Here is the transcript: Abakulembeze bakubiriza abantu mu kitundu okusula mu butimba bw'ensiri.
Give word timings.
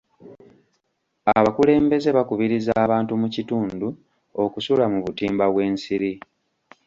Abakulembeze 1.39 2.09
bakubiriza 2.17 2.71
abantu 2.85 3.11
mu 3.21 3.27
kitundu 3.35 3.87
okusula 4.43 4.85
mu 4.93 4.99
butimba 5.05 5.45
bw'ensiri. 5.53 6.11